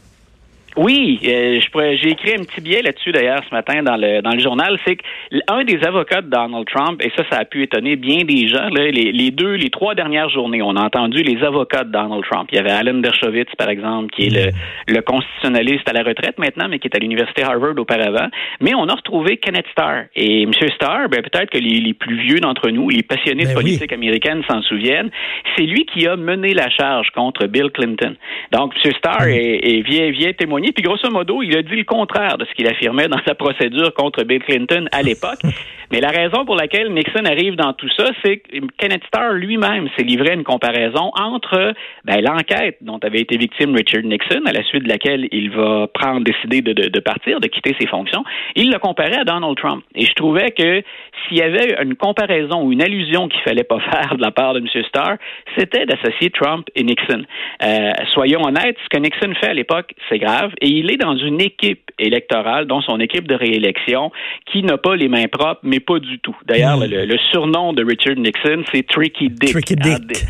Oui, 0.77 1.21
euh, 1.25 1.61
j'ai 1.73 2.11
écrit 2.11 2.35
un 2.35 2.43
petit 2.43 2.61
billet 2.61 2.83
là-dessus 2.83 3.13
d'ailleurs 3.13 3.41
ce 3.49 3.55
matin 3.55 3.83
dans 3.85 3.97
le 3.97 4.23
dans 4.23 4.33
le 4.33 4.41
journal, 4.41 4.77
c'est 4.85 4.97
qu'un 4.97 5.63
des 5.65 5.85
avocats 5.85 6.21
de 6.21 6.29
Donald 6.29 6.67
Trump, 6.67 7.01
et 7.05 7.13
ça, 7.17 7.23
ça 7.31 7.39
a 7.39 7.45
pu 7.45 7.63
étonner 7.63 7.95
bien 7.95 8.25
des 8.25 8.49
gens, 8.49 8.69
là, 8.71 8.91
les, 8.91 9.13
les, 9.13 9.31
deux, 9.31 9.55
les 9.55 9.71
trois 9.71 9.95
dernières 9.95 10.29
journées, 10.31 10.63
on 10.63 10.75
a 10.77 10.83
entendu 10.83 11.23
les 11.23 11.45
avocats 11.45 11.85
de 11.85 11.93
Donald 11.93 12.25
Trump. 12.29 12.49
Il 12.51 12.57
y 12.57 12.59
avait 12.59 12.73
Alan 12.73 12.95
Dershowitz, 12.95 13.55
par 13.57 13.69
exemple, 13.69 14.11
qui 14.11 14.27
est 14.27 14.31
le, 14.31 14.51
le 14.93 15.01
constitutionnaliste 15.03 15.89
à 15.89 15.93
la 15.93 16.03
retraite 16.03 16.39
maintenant, 16.39 16.67
mais 16.69 16.81
qui 16.81 16.89
est 16.89 16.97
à 16.97 16.99
l'université 16.99 17.45
Harvard 17.45 17.79
auparavant. 17.79 18.29
Mais 18.61 18.75
on 18.75 18.89
a 18.89 18.95
retrouvé 18.95 19.37
Kenneth 19.37 19.67
Starr. 19.71 20.05
Et 20.17 20.43
M. 20.43 20.53
Starr, 20.75 21.09
ben, 21.09 21.23
peut-être 21.23 21.51
que 21.51 21.59
les, 21.59 21.81
les, 21.81 21.95
plus 21.95 22.17
vieux 22.17 22.41
d'entre 22.41 22.71
nous, 22.71 22.89
les 22.89 23.03
passionnés 23.03 23.45
de 23.45 23.49
ben 23.49 23.55
politique 23.55 23.93
américaine 23.93 24.43
s'en 24.51 24.63
souviennent, 24.63 25.11
c'est 25.57 25.67
lui 25.67 25.87
qui 25.87 26.09
a 26.09 26.17
mené 26.17 26.53
la 26.53 26.69
charge 26.69 27.11
contre 27.11 27.47
Bill 27.47 27.71
Clinton. 27.71 28.17
Donc, 28.53 28.75
M. 28.85 28.93
Starr 28.99 29.29
est, 29.29 29.61
est, 29.63 29.83
vient, 29.83 30.11
vient 30.11 30.33
témoigner 30.65 30.73
puis 30.73 30.83
grosso 30.83 31.11
modo, 31.11 31.43
il 31.43 31.57
a 31.57 31.63
dit 31.63 31.77
le 31.77 31.85
contraire 31.85 32.39
de 32.39 32.45
ce 32.45 32.55
qu'il 32.55 32.67
affirmait 32.67 33.09
dans 33.09 33.21
sa 33.27 33.35
procédure 33.35 33.93
contre 33.95 34.25
Bill 34.25 34.43
Clinton 34.43 34.87
à 34.93 35.03
l'époque. 35.03 35.41
Mais 35.93 36.01
la 36.01 36.09
raison 36.09 36.45
pour 36.45 36.57
laquelle 36.57 36.93
Nixon 36.93 37.25
arrive 37.25 37.57
dans 37.57 37.73
tout 37.73 37.91
ça, 37.97 38.07
c'est 38.25 38.39
que 38.39 38.59
Kenneth 38.79 39.05
Starr 39.07 39.35
lui-même 39.35 39.89
s'est 39.97 40.03
livré 40.03 40.31
à 40.31 40.35
une 40.35 40.43
comparaison 40.43 41.13
entre 41.15 41.75
ben, 42.05 42.21
l'enquête 42.21 42.79
dont 42.81 42.99
avait 43.03 43.21
été 43.21 43.37
victime 43.37 43.75
Richard 43.75 44.03
Nixon, 44.03 44.43
à 44.47 44.53
la 44.53 44.65
suite 44.65 44.85
de 44.85 44.89
laquelle 44.89 45.29
il 45.31 45.51
va 45.51 45.87
prendre, 45.87 46.25
décider 46.25 46.63
de, 46.63 46.73
de, 46.73 46.89
de 46.89 47.01
partir, 47.01 47.39
de 47.39 47.49
quitter 47.49 47.77
ses 47.79 47.87
fonctions. 47.87 48.25
Il 48.57 48.71
l'a 48.71 48.79
comparé 48.79 49.15
à 49.15 49.25
Donald 49.25 49.57
Trump. 49.57 49.85
Et 49.95 50.07
je 50.07 50.15
trouvais 50.15 50.51
que 50.53 50.83
s'il 51.29 51.39
y 51.39 51.43
avait 51.43 51.77
une 51.83 51.95
comparaison 51.95 52.65
ou 52.65 52.73
une 52.73 52.83
allusion 52.83 53.29
qu'il 53.29 53.43
fallait 53.43 53.65
pas 53.65 53.79
faire 53.93 54.17
de 54.17 54.23
la 54.23 54.31
part 54.31 54.55
de 54.55 54.61
M. 54.61 54.85
Starr, 54.89 55.17
c'était 55.57 55.87
d'associer 55.87 56.31
Trump 56.31 56.67
et 56.75 56.83
Nixon. 56.83 57.25
Euh, 57.63 57.91
soyons 58.13 58.43
honnêtes, 58.43 58.79
ce 58.83 58.89
que 58.89 59.01
Nixon 59.01 59.33
fait 59.41 59.51
à 59.51 59.55
l'époque, 59.55 59.95
c'est 60.09 60.19
grave, 60.19 60.53
et 60.61 60.69
il 60.69 60.91
est 60.91 60.97
dans 60.97 61.17
une 61.17 61.41
équipe 61.41 61.91
électorale, 61.99 62.67
dont 62.67 62.81
son 62.81 63.01
équipe 63.01 63.29
de 63.29 63.35
réélection, 63.35 64.11
qui 64.51 64.63
n'a 64.63 64.79
pas 64.79 64.97
les 64.97 65.09
mains 65.09 65.29
propres, 65.29 65.61
mais 65.63 65.81
pas 65.81 65.99
du 65.99 66.19
tout. 66.19 66.37
D'ailleurs, 66.47 66.79
hmm. 66.79 66.91
le, 66.91 67.19
surnom 67.31 67.73
de 67.73 67.85
Richard 67.85 68.17
Nixon, 68.17 68.65
c'est 68.73 68.87
Tricky 68.87 69.31
Dick. 69.31 69.53
Tricky 69.53 69.77
Dick. 69.77 70.25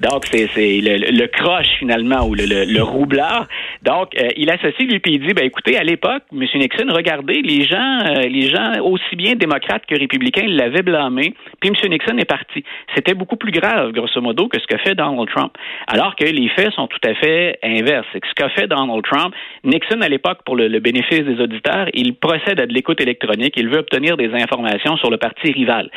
Donc, 0.00 0.26
c'est 0.26 0.46
le, 0.56 1.10
le, 1.10 1.26
croche, 1.26 1.68
finalement, 1.78 2.26
ou 2.26 2.34
le, 2.34 2.44
le, 2.44 2.82
roublard. 2.82 3.46
Donc, 3.82 4.16
euh, 4.16 4.28
il 4.36 4.50
associe 4.50 4.88
lui, 4.88 4.98
puis 5.00 5.14
il 5.14 5.26
dit, 5.26 5.34
ben, 5.34 5.44
écoutez, 5.44 5.76
à 5.76 5.84
l'époque, 5.84 6.22
M. 6.32 6.46
Nixon, 6.54 6.86
regardez, 6.90 7.42
les 7.42 7.64
gens, 7.64 8.00
euh, 8.06 8.22
les 8.22 8.48
gens, 8.48 8.80
aussi 8.82 9.16
bien 9.16 9.34
démocrates 9.34 9.86
que 9.86 9.98
républicains, 9.98 10.46
l'avaient 10.46 10.82
blâmé, 10.82 11.34
puis 11.60 11.70
M. 11.70 11.90
Nixon 11.90 12.16
est 12.18 12.24
parti. 12.24 12.64
C'était 12.94 13.14
beaucoup 13.14 13.36
plus 13.36 13.52
grave, 13.52 13.92
grosso 13.92 14.20
modo, 14.20 14.48
que 14.48 14.60
ce 14.60 14.66
qu'a 14.66 14.78
fait 14.78 14.94
Donald 14.94 15.28
Trump. 15.28 15.52
Alors 15.86 16.16
que 16.16 16.24
les 16.24 16.48
faits 16.50 16.72
sont 16.72 16.86
tout 16.86 17.00
à 17.04 17.14
fait 17.14 17.58
inverses. 17.62 18.06
C'est 18.12 18.20
que 18.20 18.28
ce 18.28 18.34
qu'a 18.34 18.48
fait 18.50 18.66
Donald 18.66 19.02
Trump, 19.04 19.34
Nixon, 19.64 20.00
à 20.00 20.08
l'époque, 20.08 20.38
pour 20.44 20.56
le, 20.56 20.78
bénéfice 20.78 21.24
des 21.24 21.40
auditeurs, 21.40 21.88
il 21.94 22.14
procède 22.14 22.60
à 22.60 22.66
de 22.66 22.72
l'écoute 22.72 23.00
électronique. 23.00 23.54
Il 23.56 23.68
veut 23.68 23.78
obtenir 23.78 24.16
des 24.16 24.32
informations 24.32 24.96
sur 24.96 25.10
le 25.10 25.16
parti 25.16 25.52
rival. 25.52 25.90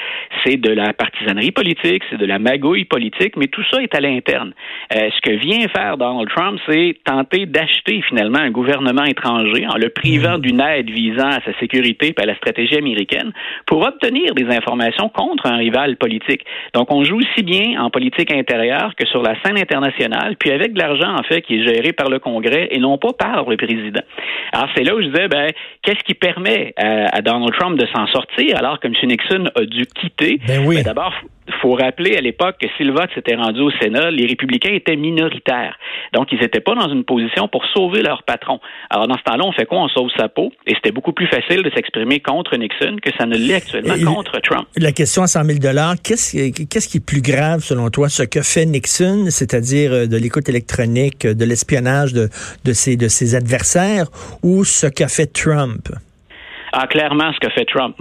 C'est 0.43 0.57
de 0.57 0.71
la 0.71 0.93
partisanerie 0.93 1.51
politique, 1.51 2.03
c'est 2.10 2.17
de 2.17 2.25
la 2.25 2.39
magouille 2.39 2.86
politique, 2.86 3.36
mais 3.38 3.48
tout 3.48 3.63
ça 3.71 3.80
est 3.81 3.95
à 3.95 4.00
l'interne. 4.00 4.53
Euh, 4.95 5.09
ce 5.15 5.21
que 5.21 5.35
vient 5.35 5.67
faire 5.69 5.97
Donald 5.97 6.29
Trump, 6.29 6.59
c'est 6.67 6.97
tenter 7.03 7.45
d'acheter 7.45 8.01
finalement 8.07 8.39
un 8.39 8.51
gouvernement 8.51 9.03
étranger 9.03 9.65
en 9.67 9.77
le 9.77 9.89
privant 9.89 10.38
mm. 10.38 10.41
d'une 10.41 10.61
aide 10.61 10.89
visant 10.89 11.29
à 11.29 11.41
sa 11.41 11.57
sécurité 11.59 12.13
et 12.17 12.21
à 12.21 12.25
la 12.25 12.35
stratégie 12.35 12.77
américaine 12.77 13.31
pour 13.65 13.83
obtenir 13.85 14.33
des 14.33 14.45
informations 14.45 15.09
contre 15.09 15.47
un 15.47 15.57
rival 15.57 15.97
politique. 15.97 16.45
Donc, 16.73 16.91
on 16.91 17.03
joue 17.03 17.17
aussi 17.17 17.43
bien 17.43 17.81
en 17.81 17.89
politique 17.89 18.31
intérieure 18.31 18.93
que 18.95 19.05
sur 19.07 19.21
la 19.21 19.35
scène 19.41 19.57
internationale, 19.57 20.35
puis 20.38 20.51
avec 20.51 20.73
de 20.73 20.79
l'argent, 20.79 21.15
en 21.15 21.23
fait, 21.23 21.41
qui 21.41 21.55
est 21.55 21.65
géré 21.65 21.93
par 21.93 22.09
le 22.09 22.19
Congrès 22.19 22.67
et 22.71 22.79
non 22.79 22.97
pas 22.97 23.13
par 23.13 23.50
le 23.50 23.57
président. 23.57 24.01
Alors, 24.53 24.67
c'est 24.75 24.83
là 24.83 24.95
où 24.95 25.01
je 25.01 25.07
disais, 25.07 25.27
ben, 25.27 25.51
qu'est-ce 25.81 26.03
qui 26.03 26.13
permet 26.13 26.73
à, 26.77 27.21
Donald 27.21 27.53
Trump 27.57 27.77
de 27.77 27.85
s'en 27.88 28.07
sortir 28.07 28.57
alors 28.57 28.79
que 28.79 28.88
M. 28.88 28.93
Nixon 29.03 29.45
a 29.55 29.65
dû 29.65 29.85
quitter? 29.85 30.39
Ben 30.47 30.61
oui. 30.65 30.77
Ben, 30.77 30.83
d'abord, 30.83 31.13
faut 31.62 31.71
rappeler 31.71 32.15
à 32.15 32.21
l'époque 32.21 32.55
que 32.62 32.67
si 32.77 32.83
le 32.83 32.93
vote 32.93 33.10
s'était 33.13 33.36
rendu 33.36 33.62
au 33.62 33.71
Sénat, 33.71 34.12
les 34.12 34.25
républicains 34.25 34.74
étaient 34.74 34.95
minoritaires. 34.95 35.77
Donc, 36.13 36.31
ils 36.31 36.39
n'étaient 36.39 36.60
pas 36.60 36.75
dans 36.75 36.89
une 36.89 37.03
position 37.03 37.48
pour 37.48 37.65
sauver 37.74 38.01
leur 38.01 38.24
patron. 38.24 38.60
Alors, 38.89 39.07
dans 39.07 39.17
ce 39.17 39.24
temps-là, 39.24 39.43
on 39.45 39.51
fait 39.51 39.65
quoi? 39.65 39.79
On 39.79 39.88
sauve 39.89 40.10
sa 40.17 40.29
peau. 40.29 40.51
Et 40.67 40.75
c'était 40.75 40.91
beaucoup 40.91 41.13
plus 41.13 41.27
facile 41.27 41.63
de 41.63 41.69
s'exprimer 41.71 42.19
contre 42.19 42.55
Nixon 42.57 42.98
que 43.01 43.10
ça 43.17 43.25
ne 43.25 43.38
l'est 43.38 43.55
actuellement 43.55 44.15
contre 44.15 44.39
Trump. 44.41 44.67
La 44.77 44.91
question 44.91 45.24
à 45.24 45.27
100 45.27 45.43
000 45.43 45.60
qu'est-ce 46.03 46.88
qui 46.88 46.98
est 46.98 47.05
plus 47.05 47.21
grave, 47.21 47.62
selon 47.63 47.89
toi, 47.89 48.10
ce 48.10 48.24
que 48.24 48.41
fait 48.41 48.65
Nixon, 48.65 49.27
c'est-à-dire 49.29 49.93
euh, 49.93 50.05
de 50.07 50.17
l'écoute 50.17 50.50
électronique, 50.50 51.25
de 51.25 51.45
l'espionnage 51.45 52.13
de, 52.13 52.29
de, 52.65 52.74
ses, 52.74 52.98
de 52.98 53.07
ses 53.07 53.36
adversaires, 53.36 54.07
ou 54.43 54.63
ce 54.63 54.88
qu'a 54.88 55.07
fait 55.07 55.27
Trump? 55.27 55.89
Ah, 56.73 56.87
clairement, 56.87 57.33
ce 57.33 57.39
que 57.39 57.51
fait 57.51 57.65
Trump. 57.65 57.95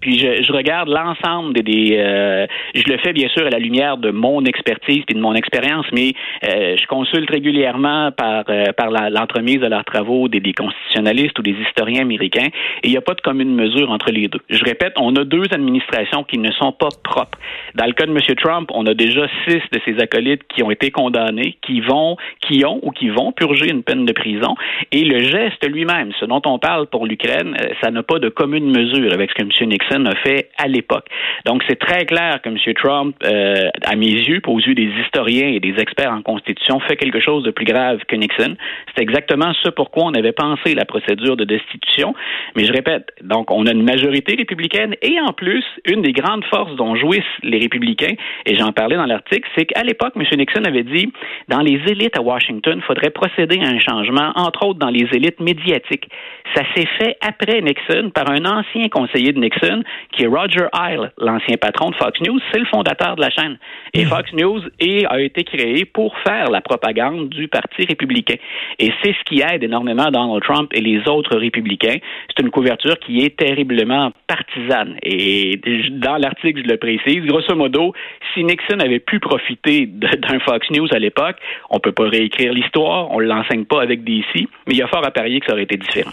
Puis 0.00 0.18
je, 0.18 0.52
regarde 0.52 0.88
l'ensemble 0.88 1.52
des... 1.62 1.96
Euh, 1.96 2.46
je 2.74 2.82
le 2.90 2.98
fais, 2.98 3.12
bien 3.12 3.28
sûr, 3.28 3.46
à 3.46 3.50
la 3.50 3.58
lumière 3.58 3.98
de 3.98 4.10
mon 4.10 4.44
expertise 4.44 5.04
et 5.08 5.14
de 5.14 5.20
mon 5.20 5.34
expérience, 5.34 5.86
mais 5.92 6.12
euh, 6.44 6.76
je 6.76 6.86
consulte 6.86 7.30
régulièrement 7.30 8.10
par, 8.10 8.44
euh, 8.48 8.72
par 8.76 8.90
l'entremise 8.90 9.60
de 9.60 9.66
leurs 9.66 9.84
travaux 9.84 10.28
des, 10.28 10.40
des, 10.40 10.52
constitutionnalistes 10.52 11.38
ou 11.38 11.42
des 11.42 11.54
historiens 11.68 12.02
américains, 12.02 12.48
et 12.82 12.88
il 12.88 12.90
n'y 12.90 12.96
a 12.96 13.00
pas 13.00 13.14
de 13.14 13.20
commune 13.20 13.54
mesure 13.54 13.90
entre 13.90 14.10
les 14.10 14.26
deux. 14.26 14.40
Je 14.50 14.64
répète, 14.64 14.94
on 14.98 15.14
a 15.14 15.24
deux 15.24 15.44
administrations 15.52 16.24
qui 16.24 16.38
ne 16.38 16.50
sont 16.52 16.72
pas 16.72 16.88
propres. 17.04 17.38
Dans 17.76 17.86
le 17.86 17.92
cas 17.92 18.06
de 18.06 18.10
M. 18.10 18.18
Trump, 18.36 18.70
on 18.74 18.86
a 18.86 18.94
déjà 18.94 19.28
six 19.46 19.60
de 19.72 19.80
ses 19.84 20.00
acolytes 20.00 20.42
qui 20.48 20.64
ont 20.64 20.70
été 20.70 20.90
condamnés, 20.90 21.58
qui 21.62 21.80
vont, 21.80 22.16
qui 22.40 22.64
ont 22.64 22.80
ou 22.82 22.90
qui 22.90 23.08
vont 23.08 23.30
purger 23.30 23.70
une 23.70 23.84
peine 23.84 24.04
de 24.04 24.12
prison, 24.12 24.56
et 24.90 25.04
le 25.04 25.20
geste 25.20 25.64
lui-même, 25.68 26.10
ce 26.18 26.24
dont 26.24 26.42
on 26.44 26.58
parle 26.58 26.86
pour 26.88 27.06
l'Ukraine, 27.06 27.56
ça 27.80 27.90
n'a 27.90 28.02
pas 28.02 28.15
de 28.18 28.28
commune 28.28 28.70
mesure 28.70 29.12
avec 29.12 29.30
ce 29.30 29.34
que 29.34 29.42
M. 29.42 29.68
Nixon 29.68 30.04
a 30.06 30.14
fait 30.16 30.50
à 30.58 30.68
l'époque. 30.68 31.06
Donc, 31.44 31.62
c'est 31.68 31.78
très 31.78 32.04
clair 32.06 32.40
que 32.42 32.48
M. 32.48 32.56
Trump, 32.74 33.16
euh, 33.24 33.68
à 33.84 33.96
mes 33.96 34.10
yeux, 34.10 34.40
aux 34.46 34.60
yeux 34.60 34.74
des 34.74 34.90
historiens 35.04 35.48
et 35.48 35.60
des 35.60 35.74
experts 35.78 36.12
en 36.12 36.22
constitution, 36.22 36.80
fait 36.80 36.96
quelque 36.96 37.20
chose 37.20 37.42
de 37.44 37.50
plus 37.50 37.64
grave 37.64 38.00
que 38.08 38.16
Nixon. 38.16 38.56
C'est 38.94 39.02
exactement 39.02 39.52
ce 39.62 39.70
pourquoi 39.70 40.04
on 40.04 40.14
avait 40.14 40.32
pensé 40.32 40.74
la 40.74 40.84
procédure 40.84 41.36
de 41.36 41.44
destitution. 41.44 42.14
Mais 42.56 42.64
je 42.64 42.72
répète, 42.72 43.10
donc, 43.22 43.50
on 43.50 43.66
a 43.66 43.72
une 43.72 43.84
majorité 43.84 44.34
républicaine 44.36 44.94
et 45.02 45.20
en 45.20 45.32
plus, 45.32 45.64
une 45.86 46.02
des 46.02 46.12
grandes 46.12 46.44
forces 46.44 46.74
dont 46.76 46.96
jouissent 46.96 47.24
les 47.42 47.58
républicains, 47.58 48.14
et 48.44 48.54
j'en 48.54 48.72
parlais 48.72 48.96
dans 48.96 49.06
l'article, 49.06 49.48
c'est 49.56 49.66
qu'à 49.66 49.82
l'époque, 49.82 50.14
M. 50.16 50.24
Nixon 50.36 50.64
avait 50.64 50.82
dit, 50.82 51.12
dans 51.48 51.60
les 51.60 51.80
élites 51.88 52.18
à 52.18 52.22
Washington, 52.22 52.78
il 52.78 52.82
faudrait 52.82 53.10
procéder 53.10 53.58
à 53.60 53.68
un 53.68 53.78
changement, 53.78 54.32
entre 54.34 54.66
autres 54.66 54.78
dans 54.78 54.90
les 54.90 55.06
élites 55.12 55.40
médiatiques. 55.40 56.08
Ça 56.54 56.62
s'est 56.74 56.88
fait 56.98 57.16
après 57.20 57.60
Nixon 57.60 58.05
par 58.12 58.30
un 58.30 58.44
ancien 58.44 58.88
conseiller 58.88 59.32
de 59.32 59.40
Nixon, 59.40 59.82
qui 60.12 60.24
est 60.24 60.26
Roger 60.26 60.66
Isle, 60.74 61.12
l'ancien 61.18 61.56
patron 61.56 61.90
de 61.90 61.96
Fox 61.96 62.20
News. 62.20 62.38
C'est 62.52 62.58
le 62.58 62.66
fondateur 62.66 63.16
de 63.16 63.20
la 63.20 63.30
chaîne. 63.30 63.58
Et 63.94 64.04
hmm. 64.04 64.08
Fox 64.08 64.32
News 64.32 64.60
a 65.08 65.20
été 65.20 65.44
créé 65.44 65.84
pour 65.84 66.16
faire 66.18 66.50
la 66.50 66.60
propagande 66.60 67.28
du 67.28 67.48
Parti 67.48 67.84
républicain. 67.86 68.36
Et 68.78 68.92
c'est 69.02 69.12
ce 69.12 69.24
qui 69.24 69.40
aide 69.40 69.62
énormément 69.62 70.10
Donald 70.10 70.42
Trump 70.42 70.70
et 70.72 70.80
les 70.80 71.06
autres 71.08 71.36
républicains. 71.36 71.98
C'est 72.28 72.42
une 72.42 72.50
couverture 72.50 72.98
qui 72.98 73.20
est 73.20 73.36
terriblement 73.36 74.12
partisane. 74.26 74.96
Et 75.02 75.60
dans 75.90 76.16
l'article, 76.16 76.62
je 76.64 76.68
le 76.68 76.76
précise, 76.76 77.24
grosso 77.24 77.54
modo, 77.54 77.92
si 78.34 78.44
Nixon 78.44 78.80
avait 78.80 79.00
pu 79.00 79.20
profiter 79.20 79.86
d'un 79.86 80.38
Fox 80.40 80.70
News 80.70 80.88
à 80.92 80.98
l'époque, 80.98 81.36
on 81.70 81.78
peut 81.78 81.92
pas 81.92 82.08
réécrire 82.08 82.52
l'histoire, 82.52 83.10
on 83.10 83.18
l'enseigne 83.18 83.64
pas 83.64 83.82
avec 83.82 84.04
DC, 84.04 84.48
mais 84.66 84.74
il 84.74 84.76
y 84.76 84.82
a 84.82 84.88
fort 84.88 85.04
à 85.04 85.10
parier 85.10 85.40
que 85.40 85.46
ça 85.46 85.52
aurait 85.52 85.64
été 85.64 85.76
différent. 85.76 86.12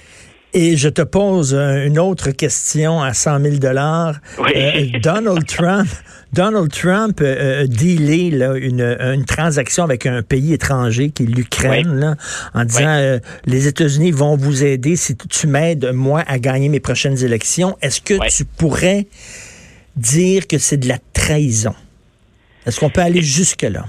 Et 0.56 0.78
je 0.78 0.88
te 0.88 1.02
pose 1.02 1.56
une 1.56 1.98
autre 1.98 2.30
question 2.30 3.02
à 3.02 3.14
100 3.14 3.40
000 3.40 3.56
dollars. 3.56 4.16
Euh, 4.40 4.86
Donald 5.02 5.46
Trump, 5.48 5.88
Donald 6.32 6.72
Trump 6.72 7.20
euh, 7.22 7.64
a 7.64 7.68
dealé 7.68 8.28
une, 8.28 8.82
une, 8.82 9.26
transaction 9.26 9.84
avec 9.84 10.06
un 10.06 10.22
pays 10.22 10.54
étranger 10.54 11.10
qui 11.10 11.24
est 11.24 11.26
l'Ukraine, 11.26 12.16
en 12.54 12.66
disant 12.66 12.88
euh, 12.88 13.18
les 13.46 13.68
États-Unis 13.68 14.12
vont 14.12 14.36
vous 14.36 14.64
aider 14.64 14.96
si 14.96 15.18
tu 15.18 15.48
m'aides 15.48 15.92
moi 15.92 16.24
à 16.28 16.38
gagner 16.38 16.70
mes 16.70 16.80
prochaines 16.80 17.24
élections. 17.24 17.76
Est-ce 17.82 18.02
que 18.02 18.14
tu 18.30 18.46
pourrais 18.46 19.08
dire 19.96 20.46
que 20.46 20.60
c'est 20.60 20.78
de 20.78 20.88
la 20.88 21.00
trahison? 21.14 21.74
Est-ce 22.68 22.80
qu'on 22.80 22.92
peut 22.92 23.02
aller 23.02 23.24
jusque 23.24 23.64
là 23.64 23.86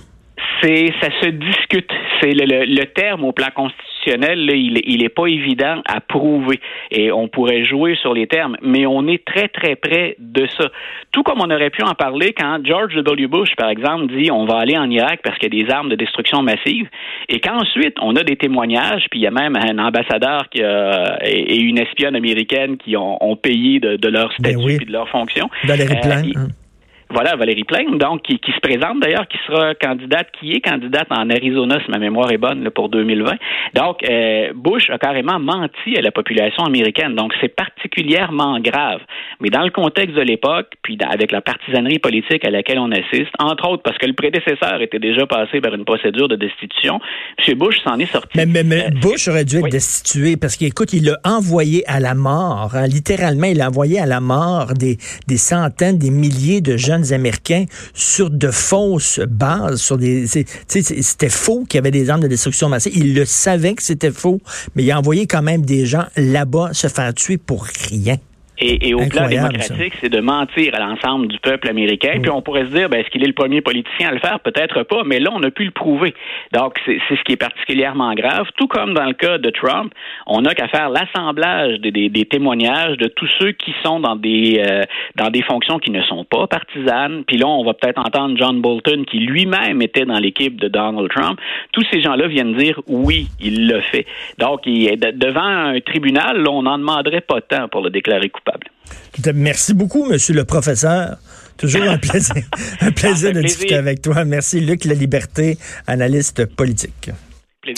C'est 0.63 0.91
ça 1.01 1.09
se 1.21 1.29
discute. 1.29 1.91
C'est 2.25 2.33
le, 2.33 2.65
le 2.65 2.85
terme 2.87 3.25
au 3.25 3.33
plan 3.33 3.49
constitutionnel 3.55 3.95
il 4.07 4.99
n'est 4.99 5.09
pas 5.09 5.27
évident 5.27 5.83
à 5.87 6.01
prouver. 6.01 6.61
Et 6.91 7.13
on 7.13 7.29
pourrait 7.29 7.65
jouer 7.65 7.97
sur 8.01 8.15
les 8.15 8.27
termes, 8.27 8.57
mais 8.63 8.87
on 8.87 9.07
est 9.07 9.25
très, 9.25 9.49
très 9.49 9.77
près 9.77 10.17
de 10.19 10.47
ça. 10.59 10.69
Tout 11.13 11.23
comme 11.23 11.41
on 11.41 11.51
aurait 11.51 11.71
pu 11.71 11.83
en 11.83 11.95
parler 11.95 12.33
quand 12.33 12.59
George 12.65 12.95
W. 12.95 13.27
Bush, 13.27 13.55
par 13.57 13.69
exemple, 13.69 14.13
dit 14.15 14.31
on 14.31 14.45
va 14.45 14.59
aller 14.59 14.77
en 14.77 14.91
Irak 14.91 15.21
parce 15.23 15.39
qu'il 15.39 15.55
y 15.55 15.63
a 15.63 15.65
des 15.65 15.73
armes 15.73 15.89
de 15.89 15.97
destruction 15.97 16.43
massive, 16.43 16.89
et 17.29 17.41
qu'ensuite 17.41 17.97
on 18.01 18.17
a 18.17 18.23
des 18.23 18.37
témoignages, 18.37 19.07
puis 19.11 19.21
il 19.21 19.23
y 19.23 19.27
a 19.27 19.31
même 19.31 19.57
un 19.57 19.79
ambassadeur 19.79 20.49
qui 20.51 20.61
et 20.61 21.61
une 21.61 21.79
espionne 21.79 22.17
américaine 22.17 22.77
qui 22.77 22.97
ont, 22.97 23.37
payé 23.37 23.81
de, 23.81 24.09
leur 24.09 24.31
ben 24.39 24.53
statut 24.53 24.83
et 24.83 24.85
de 24.85 24.93
leur 24.93 25.09
fonction. 25.09 25.51
Valérie 25.65 25.97
euh, 26.37 26.47
voilà, 27.11 27.37
Valérie 27.37 27.65
Plame, 27.65 27.99
donc, 27.99 28.23
qui, 28.23 28.39
se 28.39 28.61
présente 28.61 29.01
d'ailleurs, 29.01 29.29
qui 29.29 29.39
sera 29.47 29.75
candidate, 29.75 30.29
qui 30.41 30.53
est 30.53 30.61
candidate 30.61 31.07
en 31.11 31.29
Arizona, 31.31 31.79
si 31.85 31.91
ma 31.91 31.99
mémoire 31.99 32.31
est 32.33 32.39
bonne, 32.39 32.69
pour 32.71 32.89
2020. 32.89 33.33
Donc, 33.75 33.99
euh, 34.09 34.53
Bush 34.55 34.91
a 34.91 34.99
carrément 34.99 35.39
menti 35.39 35.97
à 35.97 36.01
la 36.01 36.11
population 36.11 36.65
américaine. 36.65 37.15
Donc, 37.15 37.33
c'est 37.41 37.55
particulièrement 37.55 38.59
grave. 38.61 39.01
Mais 39.41 39.51
dans 39.51 39.63
le 39.63 39.71
contexte 39.71 40.17
de 40.17 40.23
l'époque, 40.23 40.73
puis 40.83 40.99
avec 41.09 41.33
la 41.33 41.41
partisanerie 41.41 41.99
politique 41.99 42.47
à 42.47 42.51
laquelle 42.51 42.79
on 42.79 42.91
assiste, 42.91 43.31
entre 43.39 43.69
autres 43.69 43.83
parce 43.83 43.99
que 43.99 44.07
le 44.07 44.15
prédécesseur 44.15 44.81
était 44.81 44.99
déjà 44.99 45.27
passé 45.27 45.61
par 45.61 45.75
une 45.75 45.85
procédure 45.85 46.29
de 46.29 46.37
destitution, 46.37 47.01
M. 47.47 47.55
Bush 47.59 47.77
s'en 47.85 47.99
est 47.99 48.11
sorti. 48.11 48.31
Mais, 48.37 48.47
mais, 48.47 48.87
euh, 48.87 48.91
Bush 49.01 49.29
aurait 49.29 49.45
dû 49.45 49.59
être 49.59 49.71
destitué 49.71 50.37
parce 50.37 50.57
qu'écoute, 50.57 50.93
il 50.93 51.05
l'a 51.05 51.19
envoyé 51.25 51.85
à 51.87 52.01
la 52.01 52.15
mort. 52.15 52.73
Hein. 52.75 52.87
littéralement, 52.87 53.47
il 53.47 53.61
a 53.61 53.69
envoyé 53.69 54.01
à 54.01 54.07
la 54.07 54.21
mort 54.21 54.75
des, 54.75 54.97
des 55.27 55.37
centaines, 55.37 55.99
des 55.99 56.11
milliers 56.11 56.61
de 56.61 56.77
Américains 57.13 57.67
sur 57.93 58.31
de 58.31 58.51
fausses 58.51 59.21
bases, 59.29 59.81
sur 59.81 59.99
des, 59.99 60.27
c'était 60.27 61.29
faux 61.29 61.65
qu'il 61.69 61.79
y 61.79 61.81
avait 61.81 61.91
des 61.91 62.11
armes 62.11 62.23
de 62.23 62.29
destruction 62.29 62.69
massive. 62.69 62.97
Il 62.97 63.15
le 63.15 63.25
savait 63.25 63.75
que 63.75 63.83
c'était 63.83 64.11
faux, 64.11 64.41
mais 64.75 64.85
il 64.85 64.91
a 64.91 64.99
envoyé 64.99 65.27
quand 65.27 65.43
même 65.43 65.65
des 65.65 65.87
gens 65.87 66.05
là-bas 66.17 66.71
se 66.73 66.89
faire 66.89 67.13
tuer 67.15 67.39
pour 67.39 67.65
rien. 67.65 68.17
Et, 68.61 68.95
au 68.95 69.05
plan 69.09 69.27
démocratique, 69.27 69.95
c'est 70.01 70.09
de 70.09 70.21
mentir 70.21 70.75
à 70.75 70.79
l'ensemble 70.79 71.27
du 71.27 71.39
peuple 71.41 71.69
américain. 71.69 72.21
Puis 72.23 72.31
on 72.31 72.41
pourrait 72.41 72.67
se 72.67 72.71
dire, 72.71 72.89
ben, 72.89 73.01
est-ce 73.01 73.11
qu'il 73.11 73.25
est 73.25 73.27
le 73.27 73.33
premier 73.33 73.61
politicien 73.63 74.11
à 74.11 74.13
le 74.13 74.21
faire? 74.21 74.39
Peut-être 74.41 74.85
pas, 74.85 75.03
mais 75.05 75.19
là, 75.19 75.31
on 75.35 75.43
a 75.43 75.51
pu 75.51 75.65
le 75.65 75.73
prouver. 75.73 76.15
Donc, 76.53 76.75
c'est 76.87 77.01
ce 77.11 77.23
qui 77.25 77.33
est 77.33 77.37
particulièrement 77.37 78.15
grave. 78.15 78.47
Tout 78.57 78.69
comme 78.69 78.95
dans 78.95 79.07
le 79.07 79.15
cas 79.15 79.39
de 79.39 79.51
Trump, 79.51 79.93
on 80.27 80.43
n'a 80.43 80.55
qu'à 80.55 80.69
faire 80.69 80.89
l'assemblage 80.89 81.81
des, 81.81 81.91
des, 81.91 82.25
témoignages 82.27 82.97
de 82.97 83.09
tous 83.09 83.29
ceux 83.41 83.53
qui 83.53 83.75
sont 83.83 83.99
dans 83.99 84.15
des, 84.15 84.63
euh, 84.65 84.83
dans 85.17 85.31
des 85.31 85.43
fonctions 85.43 85.79
qui 85.81 85.91
ne 85.91 86.03
sont 86.03 86.25
pas 86.25 86.47
partisanes. 86.47 87.25
Puis 87.27 87.39
là, 87.39 87.49
on 87.49 87.65
va 87.65 87.75
peut-être 87.75 87.99
entendre 87.99 88.37
John 88.39 88.61
Bolton, 88.61 89.05
qui 89.05 89.19
lui-même 89.19 89.83
était 89.83 90.05
dans 90.05 90.19
l'équipe 90.19 90.61
de 90.61 90.69
Donald 90.69 91.11
Trump. 91.11 91.41
Tous 91.73 91.85
ces 91.93 92.01
gens-là 92.01 92.29
viennent 92.29 92.55
dire, 92.55 92.81
oui, 92.87 93.27
il 93.41 93.67
l'a 93.67 93.81
fait. 93.83 94.07
Donc, 94.39 94.61
il 94.65 94.87
est 94.87 94.97
devant 94.97 95.43
un 95.43 95.81
tribunal, 95.81 96.47
on 96.49 96.63
n'en 96.63 96.79
demanderait 96.79 97.21
pas 97.21 97.41
tant 97.41 97.67
pour 97.69 97.83
le 97.83 97.91
déclarer 97.91 98.29
coupable. 98.29 98.54
Merci 99.35 99.75
beaucoup, 99.75 100.07
monsieur 100.07 100.35
le 100.35 100.45
professeur. 100.45 101.19
Toujours 101.57 101.83
un 101.83 101.99
plaisir, 102.09 102.35
un 102.81 102.91
plaisir 102.91 103.33
de 103.33 103.43
discuter 103.43 103.77
avec 103.77 104.03
toi. 104.03 104.25
Merci, 104.25 104.61
Luc 104.61 104.85
La 104.85 104.95
Liberté, 104.95 105.59
analyste 105.87 106.47
politique. 106.47 107.11